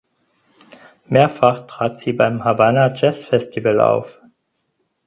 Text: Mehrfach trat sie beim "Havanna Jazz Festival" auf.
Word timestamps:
Mehrfach 1.05 1.67
trat 1.67 1.99
sie 1.99 2.11
beim 2.13 2.43
"Havanna 2.43 2.91
Jazz 2.95 3.23
Festival" 3.25 3.79
auf. 3.79 4.17